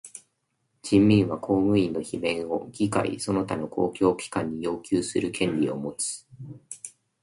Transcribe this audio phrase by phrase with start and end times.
[0.81, 6.25] 人民は公務員の罷免を議会その他の公共機関に要求する権利をもつ。